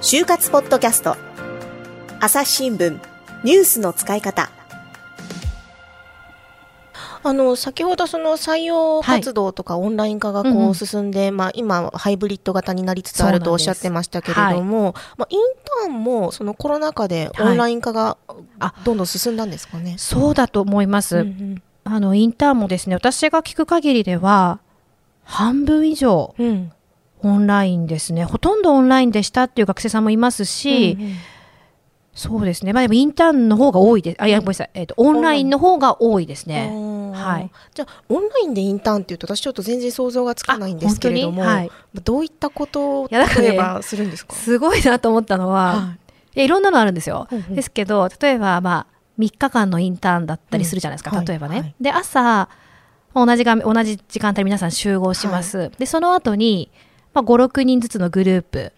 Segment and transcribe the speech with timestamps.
[0.00, 1.16] 就活ポッドキャスト。
[2.20, 3.00] 朝日新聞。
[3.42, 4.50] ニュースの使い方。
[7.26, 15.40] あの先ほどその採用活動とかオンライン化がこう進んで、まあ、今ハイブリッド型になりつつあるとおっしゃってましたけれども、はい、まあ、イン
[15.86, 18.18] ターンもそのコロナ禍でオンライン化が
[18.84, 24.60] どんどん進んだんですかね、はい、そうだと思います、うんうん、あのインターンもですね私が聞く限りでは
[25.22, 26.34] 半分以上、
[27.28, 31.14] オンラインですねほとんどオンラインでしたっていう学生さんもいますし、うんうん
[32.14, 32.72] そうですね。
[32.72, 34.22] まあでもインターンの方が多いです。
[34.22, 34.70] あ、いや、ごめんなさい。
[34.74, 36.70] えっ、ー、と、オンラインの方が多いですね。
[37.12, 37.50] はい。
[37.74, 41.70] じゃあ、オンラインでインターンっていうと、私ちょっと全然想像がつかないんですけれども、はい、
[42.04, 45.96] どういったことを例えばするんですか、ね、すごいなと思ったのは、は
[46.36, 47.26] い、いろんなのあるんですよ。
[47.32, 51.60] うんうん、ですけど、例えば、まあ、3日間のインターンだったりするじゃないですか、うん、例えばね。
[51.60, 52.48] はい、で、朝、
[53.12, 55.72] 同じが同じ時間帯皆さん集合します。
[55.78, 56.70] で、その後に、
[57.14, 58.72] まあ、5、6人ずつのグループ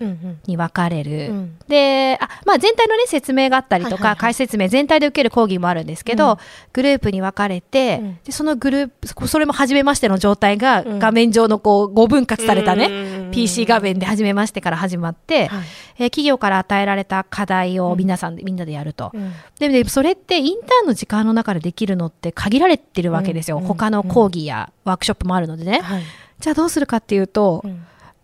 [0.47, 1.11] に分かれる。
[1.11, 1.37] うん。
[1.37, 6.39] うん、で、あ、まあ、全体のね、説明があったりとか、解説明全体で受ける講義もあるんですけど、うん、
[6.75, 15.65] グループに分かれて、うん、で、そのグループ、それも初めましての状態が、画面上のこう、5分割されたね、PC 画面で初めましてから始まって、はい、
[15.99, 19.13] えー、企業から与えられた課題を皆さんで、みんなでやると。
[19.59, 23.61] で、で、それってインターンの時間の中でできるのって限られてるわけですよ。
[23.61, 25.81] 他の講義やワークショップもあるのでね。
[25.81, 26.03] はい、
[26.41, 27.65] じゃあどうするかっていうと、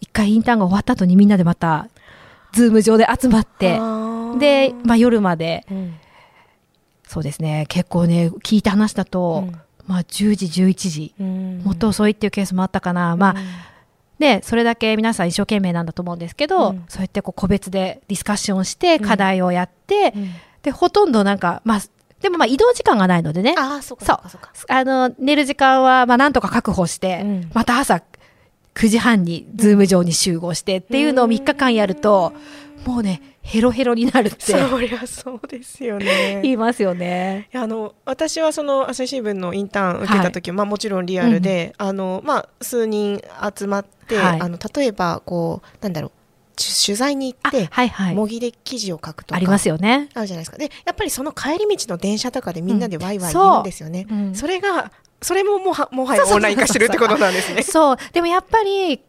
[0.02, 1.88] 一回インターンが終わった後にみんなでまた、
[2.52, 3.78] ズーム上で集まって、
[4.38, 5.94] で、まあ夜まで、うん、
[7.06, 13.16] そうですね、結構ね、聞いた話だと、うん、まあ10時、11時、うん、もっと遅いっていうケースもあったかな。
[13.16, 13.34] まあ、
[14.18, 20.12] で、それだけ皆さん一生懸命なんだと思うんですけど、そうやってこう個別でディスカッションして課題をやって、
[20.62, 21.80] で、ほとんどなんか、まあ、
[22.20, 23.54] でもまあ移動時間がないのでね。
[23.56, 28.02] あそうかそうあの、寝る時間はまあなんとか確保して、また朝
[28.74, 32.32] 9時半にズーム上に集合してっていうのを3日間やると、
[32.86, 34.58] もうね、ヘロヘロになるって。
[34.58, 36.40] そりゃそうですよね。
[36.44, 37.48] 言いますよね。
[37.54, 43.20] あの、私はその朝日新聞のインターン受けた時、はい、まあもちろんリアルで、うん、あの、まあ数人
[43.56, 46.12] 集まって、はい、あの、例えばこう、なんだろう、
[46.56, 49.36] 取材に行って、はいはい、模擬で記事を書くとか。
[49.36, 50.08] ありますよね。
[50.14, 50.58] あるじゃないですか。
[50.58, 57.62] でやっぱりその帰り道の電車とかでみんなでワイワイ言うんですよね、うん、それがそれももはもはやオンライン化してるってことなんですね。
[57.64, 57.96] そう。
[58.12, 59.00] でもやっぱり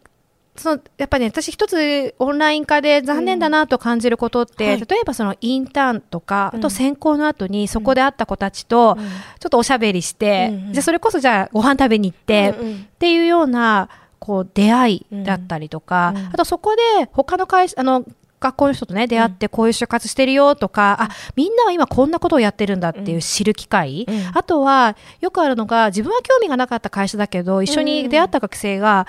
[0.56, 8.96] そのやっぱりね、私一つオンライン化で残念だなと感じることって、うんはい、例えばそのインターンとか、あと選考の後にそこで会った子たちと、
[9.40, 18.06] ちょっとおしゃべりして、うんうん、じゃそれこそじゃあご飯食べに行って、うんうん、っていうような、こう出会いだったりとか、うん、あとそこで他の会社、あの、
[18.44, 24.06] 学校の人とね、出会ってこういう就活してるよとか、うん、あ、みんなは今こんなことをやってるんだっていう知る機会。
[24.08, 29.08] うん、あとは、よくあるのが、自分は興味がなかった会社だけど、一緒に出会った学生が、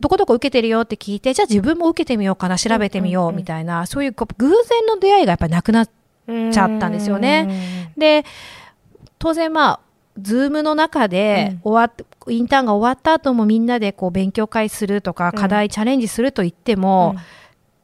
[0.00, 7.92] どこどこ受けてるよって聞いて、じゃあ自分も受けてみようかな、調べてみようみたいな、そういう偶然の出会いがやっぱりなくなっちゃったんですよね。
[7.96, 8.24] で、
[9.18, 9.80] 当然まあ、
[10.20, 17.22] ズームの中で終わっ、うん、インターンが終わった後もみんなでこう勉強会するとか、課題チャレンジすると言っても、うん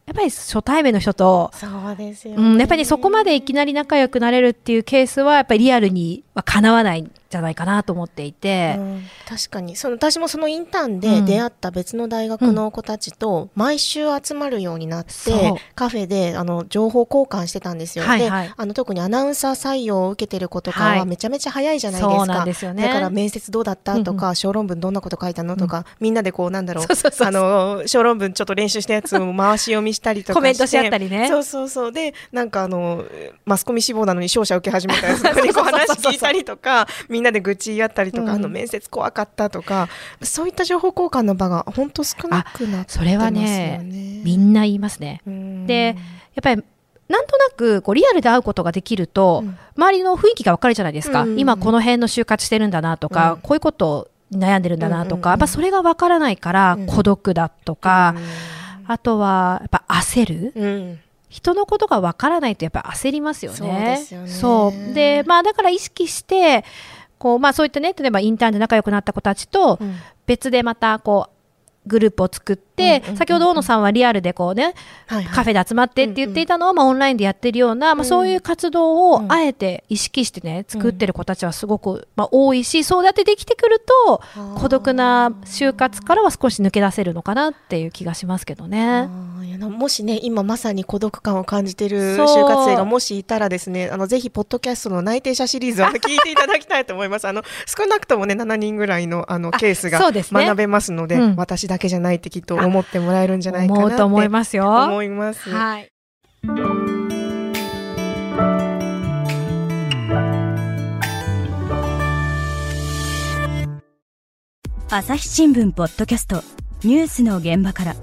[0.07, 9.75] やっぱり初対面の人と、そうですよ、ね、うん、やっぱりそこまでいきなり仲良くなれるっていうケースは、やっぱりリアルにはかなわないじゃないかなと思っていて、うん、確かに。
[9.75, 15.55] その私もそのインターンで出会った別の大学の子たちと毎週集まるようになって、う。
[15.55, 26.85] ん、カフェであの情報交換してたんですよ、はいはい、であの特にアナウンサー採用を受けてる子とかはめちゃめちゃ早いじゃないですか、はい、すね、だから面接どうだったとか、うん、小論文どんなこと書いたのとか、みんなでこうなんだろう。
[26.85, 31.29] あの小論文ちょっと練習したやつを回し読みしたりとかコメントし合ったりね。
[31.29, 31.93] そうそうそう。
[31.93, 33.05] でなんかあの
[33.45, 39.89] マスコミ志望なのに商社受け始めたやつとかに話聞いたりとかみんなで愚痴言い合ったりりとか、うん、あの面接怖かったとか
[40.23, 42.85] そういった情報交換の場が本当少なくなってますよね。
[42.89, 43.81] それはね
[44.25, 45.23] みんな言いますね。
[45.67, 45.97] で
[46.35, 46.63] やっぱり
[47.09, 51.33] なんとなくこうリアルで会うことができると、うん、周りの雰囲気がわかるじゃないですか、うん。
[51.33, 58.15] うん、今この辺の就活してるんだなとか、うん、こういうことを悩んでるんだなとか、やっぱそれがわからないから孤独だとか、
[58.87, 60.99] あとはやっぱ焦る。
[61.29, 64.01] 人のことがわからないとやっぱ焦りますよね。
[64.27, 66.65] そうで、ね、で、まあだから意識して、
[67.25, 69.79] こう、まあそういったね、例えばインターンで仲良くなった子たちと、
[70.27, 74.75] 別でまたこう、グループを作って、先ほど大野さんはリアルでこうね、
[75.07, 84.21] カフェで集まってって言っていたのを、まあオンラインでやってるような、まあそういう活動をあえて意識してね、作ってる子たちはすごく、まあ多いし、そうやってできてくると、
[84.57, 89.09] 孤独な就活からは少し抜け出せるのかなっていう気がしますけどね。
[89.57, 92.17] にもしね今まさに孤独感を感じている就
[92.47, 97.29] 活生がもしいたらですねあのぜひポッドキャストの内定者シリーズを聞いていただきたいと思います。
[97.29, 104.69] あの少なくともね7人ぐらいのあのケースが学べますので、ねうん、私だけじゃないってきっと思ってもらえるんじゃないかなって思いますよ。
[104.69, 105.51] 思います。
[105.51, 105.91] はい。
[114.91, 116.43] 朝日新聞ポッドキャスト
[116.85, 117.97] ニュースの現場から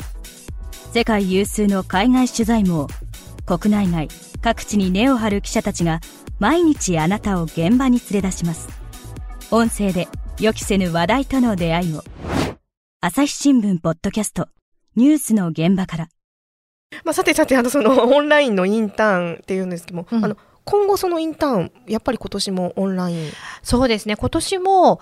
[0.93, 2.88] 世界有数の海外取材網
[3.45, 4.09] 国内外
[4.41, 6.01] 各地に根を張る記者たちが
[6.38, 8.67] 毎日あなたを現場に連れ出します。
[9.51, 10.09] 音声で
[10.41, 12.03] 予期せぬ話題との出会いを
[12.99, 14.49] 朝日新聞ポッドキャスト
[14.97, 16.09] ニュースの現場から。
[17.05, 20.35] まあ、さてさてあのそのオンラインのインターンっていうんですけども、うん、あの
[20.65, 23.31] 今後そのインターンやっぱり今年もオンライン？
[23.63, 24.17] そうですね。
[24.17, 24.99] 今年も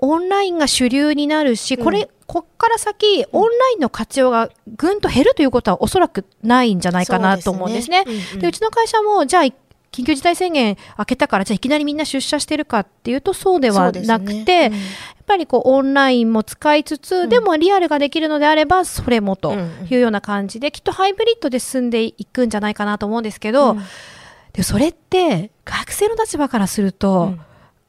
[0.00, 8.02] オンラインが主流になるし、これ、こっから先、オンラインの活用がぐんと減るということはおそらくないんじゃないかなと思うんですね。
[8.02, 8.40] うで、ねうん。
[8.40, 14.76] うん、うちの会社も、じゃあ、緊急事態宣言明けたから、じゃあいきなりみんな出社してるかっていうと、そうではなくて、ね。
[14.76, 14.80] うん、や
[15.22, 19.54] っぱりこう、オンラインも使いつつ、うん、でもリアルができるのであれば、それもと
[19.90, 23.82] いうような感じで、きっとハイブリッドで進んでいくんじゃないかなと思うんですけど、うん、
[24.52, 27.34] でそれって、学生の立場からすると、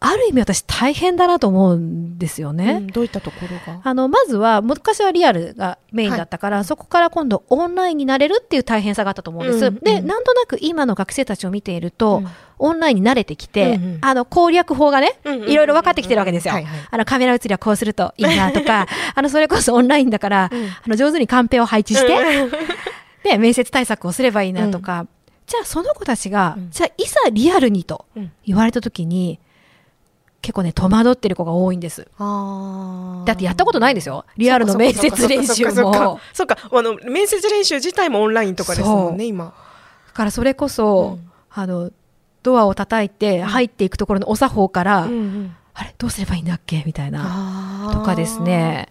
[0.03, 2.71] ある意味私大変だなと思うんですよね。
[2.71, 3.81] うん、どういったところが？
[3.83, 9.67] あの、まずは、昔はリアルがメインだったから、はい、そこから今度オンラインになれるっていう大変さがあったと思うんです。
[9.67, 12.27] うんうん、で、なんとなく今の学生たちを見ていると、うん、
[12.57, 16.55] オンラインに慣れてきて、うんうん、あの、攻略法がね、いろいろ分かってきてるわけですよ。
[16.89, 22.17] あの、カメラ映りはこうするといいなとか、 あの、それこそオンラインだから、うん、あの、上手にカンペを配置して、
[23.23, 25.05] で、面接対策をすればいいなとか、
[25.45, 28.05] じゃあその子たちが、じゃあいざリアルにと
[28.47, 29.39] 言われたときに、
[30.41, 32.07] 結構ね、戸惑ってる子が多いんです。
[32.17, 34.25] だってやったことないんですよ。
[34.37, 36.19] リアルの面接練習も。
[36.33, 39.45] そうか、あの、面接練習自体もオンラインとかですもんね、今。
[39.45, 41.91] だからそれこそ、うん、あの、
[42.43, 47.91] ドアを叩いて入っていくところのお作法から、うんうん、あれ、どうすればいいんだっけみたいな。
[47.93, 48.89] とかですね。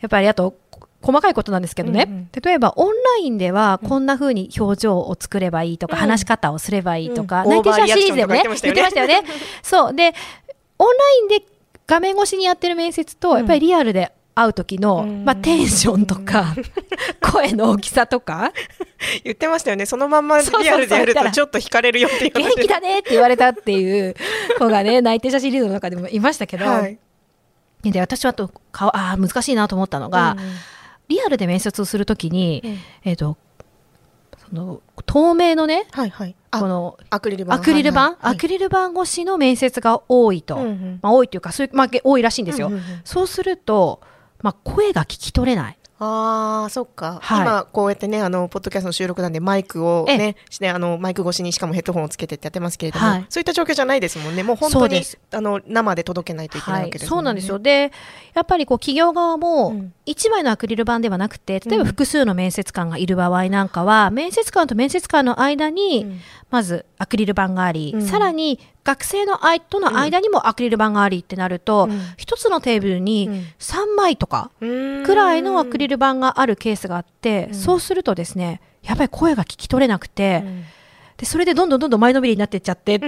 [0.00, 0.54] やっぱりあと、
[1.02, 9.22] 細かいことなんですけどね、うんうん、例えばオンラインではこんな風に表情を作ればいいとか、うん、話し方をすればいいとか、うん、内定者シリーズでもね、言ってましたよね。
[9.62, 9.94] そう。
[9.94, 10.14] で、
[10.78, 11.46] オンラインで
[11.86, 16.54] 画面越しにやってる面接と、やっぱりリアルで会う時の、まあ、テンションとか、
[17.20, 18.52] 声の大きさとか。
[19.24, 19.84] 言ってましたよね。
[19.84, 24.14] そのまんまリアルでやるとちょっと惹かれるよって元気だねって言われたっていう
[24.58, 26.98] 子がね、内定者シリーズの中でもいましたけど、はい、
[27.82, 30.54] で私はとかあ難しいなと思ったのが、うん、
[31.08, 33.36] リアルで面接をするときに、うん、えっ、ー、と、
[34.48, 44.00] その透明のね、はいはい、このアクリル板アクリル板、アクリル板越しの面接が多いと、うんうん、まあ、多いというかそういう、まあ、多いらしいんですよ、うんうんうん、そうすると、
[44.42, 54.42] まあ、声が聞き取れないああ、そっか、はい、今こうやってねあのポッドキャストの収録なんでマイクをねしてあのマイク越しにしかもヘッドホンをつけてってやってますけれども、はい、そういった状況じゃないですもんね。
[54.42, 57.04] もう本当にあの生で届けないといけないわけです、ね。
[57.04, 57.60] はい、そうなんですよ。
[57.60, 57.92] で
[58.34, 59.76] やっぱりこう企業側も
[60.06, 66.20] 1枚のアクリル板ではなくて例えば複数の面接官がいる場合なんかは、うん、面接官と面接官の間に、
[66.50, 69.38] まずアクリル板があり、うん、さらに学生の
[69.68, 80.64] との間にもアクリル板がありってなると、一、うん、つのテーブルに3枚とかくらいのアクリル板があるケースがあって、うん、そうするとですねやっぱり声が聞き取れなくて、うん、
[81.16, 83.00] でそれでどんどんどんどん前のめりになっていっちゃって、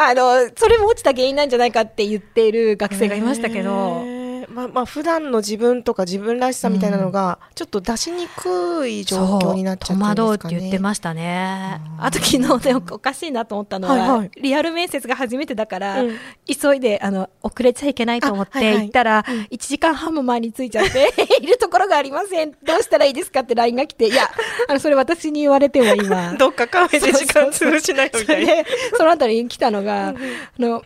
[0.00, 4.17] あのそれも落ちた原因なんじゃないかって言っている学生がいましたけど。
[4.52, 10.14] まあ、まあ普段の自分とか自分らしさみたいなのが、ちょっと出しにくい状況になっちゃったんですかね。
[10.14, 11.80] 戸惑うって言ってましたね。
[11.98, 22.52] あと昨日ね、おかしいなと思ったのは、はいはい、リアル面接が初めてだから、うん、急いで、あの、遅れちゃいけないと思って行ったら、はいはい、1時間半も前に着いちゃって、 いるところがありません。
[22.62, 24.30] どうしたらいいですかって LINE が来て、いや、
[24.68, 26.34] あの、それ私に言われても今。
[26.38, 28.52] どっかカフェで時間潰しないみたいな。
[28.96, 30.14] そのあたりに来たのが、あ
[30.58, 30.82] の、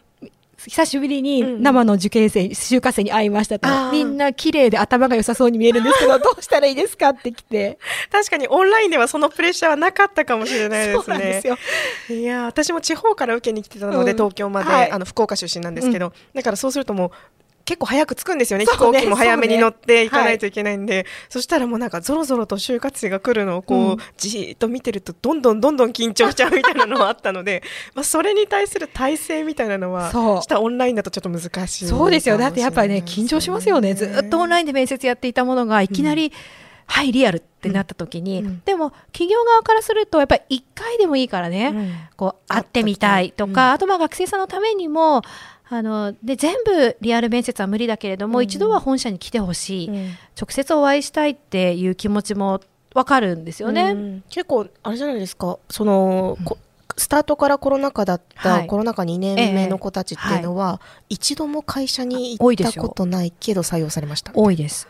[0.67, 3.69] 久しぶりに生の受験生、就活生に会いましたと。
[3.91, 7.11] みんな綺麗で頭が良さそうに見えるんですけど、 どうしたらいいですか？
[7.11, 7.79] って来て。
[8.11, 11.43] 確かにオンラインではそのプレッシャーはなかったかもしれないですね。
[12.09, 17.11] すいや、私も地方から受けに来てたので、うん、東京まで、はい、あの、福岡出身なんですけど、うん、だからそうするともう、
[17.73, 18.71] 結構早く着くんですよね、ね。
[18.71, 27.63] 飛行機も早めに乗っていかないといけないんで、そ、ねはい、そしたらもうなんかぞろぞろと就活生が来るのをこう、うん、じーっと見てるとどんどんどんどん緊張しちゃうみたいなのはあったので
[27.95, 30.11] まあそれに対する体制みたいなのは
[30.43, 32.37] したオンラインだとちょっと難しいそうですよ。
[32.37, 33.95] だってやっぱりね緊張しますよね。
[33.95, 36.33] ずっとオンラインで面接やっていたものがいきなり、うん、
[36.85, 45.23] はいリアルってなった時に、うん、でも企業側からするとやっぱり1回でもいいからね、こう会ってみたいとか、あとまあ学生さんのためにも
[45.73, 52.61] あので全部リアル面接は無理だけれども、うん、一度は本社に来てほしい、うん、直接お会いしたいっていう気持ちも
[52.95, 55.59] わかるんですよね、うん、結構あれじゃないですか。
[55.71, 56.37] その、
[56.99, 60.71] スタートからコロナ禍だった、はい、コロナ禍2年目の子たちっていうのは、ええ。
[60.73, 64.33] はい、一度も会社に行ったことないけど採用されました。
[64.35, 64.89] 多いです。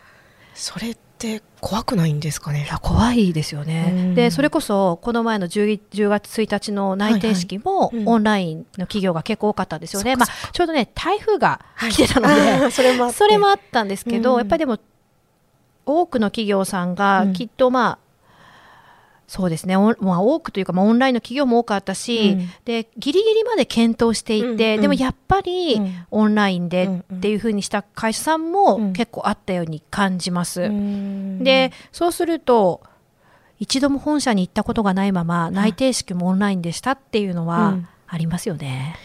[0.53, 2.65] それって怖くないんですかね？
[2.65, 14.77] いや怖いですよね、でそれこそこの前の 10, 10月1日の内定式もオンラインの企業が結構多かったんですよね、まあ、ちょうどね台風が来てたので、はい、それもそれもあったんですけど、やっぱりでも
[15.85, 17.99] 多くの企業さんがきっとまあ、
[19.33, 30.61] そうですね、まあ、多くというか、まあ、オンラインの企業も多かったし、うん、でギリギリまで検討していて、うん、でもやっぱりオンラインでっていうふうにした会社さんも結構あったように感じます。
[30.61, 32.83] うん、でそうすると
[33.57, 38.97] 一度も本社に行ったことがないまま内定式もオンラインでしたっていうのはありますよね。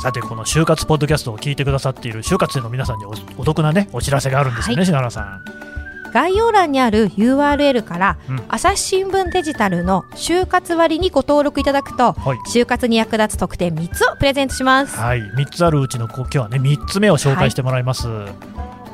[0.00, 5.77] さてこの就活ポッドキャストを聞いてくださっている就活生の皆さんにお得なねお知らせがあるんですよね、はい、篠原さん。
[6.12, 14.96] 概要欄にある URL から、うん、朝日新聞デジタルの就活割にご登録いただくと、はい、就活に役立つ特典3つをプレゼントします。
[14.96, 15.20] はい。
[15.20, 18.28] 3つあるうちの今日はね3つ目を紹介してもらいます、は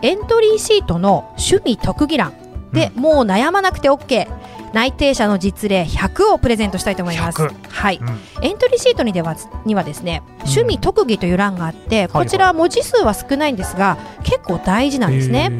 [0.02, 2.32] い、エントリーシートの趣味特技欄
[2.72, 4.28] で、うん、もう悩まなくて OK
[4.74, 7.48] 内定者の実例100をプレゼントしたいと思います。
[7.68, 15.50] はい、うん、エントリーシートにではにはですね、趣味特技という欄があって、こちら文字数は少ないんですが、結構大事なんですね。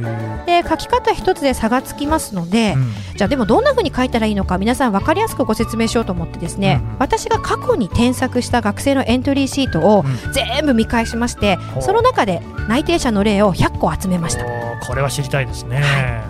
[0.47, 14.45] で書き方一つで差がつきますので、うん、じゃあでもどんな風に書いたらいいのか皆さん分かりやすくご説明しようと思ってですね、うん、私が過去に添削した学生のエントリーシートを全部見返しまして、その中で内定者の例を100個集めました。
[14.87, 15.81] これは知りたいですね。
[15.81, 16.24] はい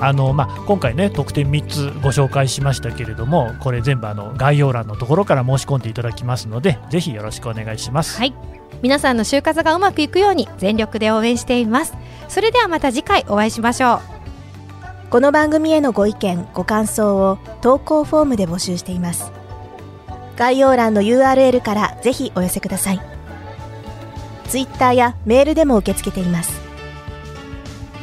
[0.00, 8.18] あのまあ、今回ね特典3つご紹介しましたけれどもこれ全部あの概要欄のところから申し込んでいただきますのでぜひよろしくお願いします。
[8.18, 8.34] はい。
[8.80, 11.94] 皆さんの就活がうまくいくように全力で応援しています。
[12.28, 14.00] それではまた次回お会いしましょう。
[15.10, 19.32] この番組へのご意見ご感想を投稿フォームで募集しています。
[20.36, 23.18] 概要欄の URL からぜひお寄せください。
[24.48, 26.67] Twitter やメールでも受け付けています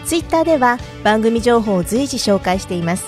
[0.06, 3.06] ツイッターでは番組情報を随時紹介しています。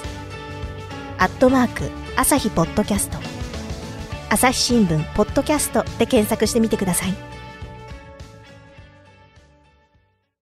[1.19, 3.17] アットマーク朝日ポッドキャスト
[4.29, 7.26] 朝日新聞ポッドキャストで検索してみてください。